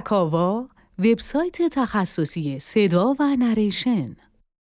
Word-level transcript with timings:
تکاوا 0.00 0.68
وبسایت 0.98 1.62
تخصصی 1.62 2.60
صدا 2.60 3.14
و 3.18 3.36
نریشن. 3.38 4.16